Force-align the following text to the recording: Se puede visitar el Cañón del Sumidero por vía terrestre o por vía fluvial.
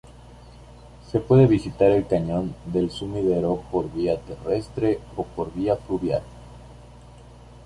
Se 1.11 1.19
puede 1.19 1.45
visitar 1.45 1.91
el 1.91 2.07
Cañón 2.07 2.55
del 2.65 2.89
Sumidero 2.89 3.61
por 3.71 3.93
vía 3.93 4.19
terrestre 4.19 4.99
o 5.15 5.23
por 5.23 5.53
vía 5.53 5.75
fluvial. 5.75 6.23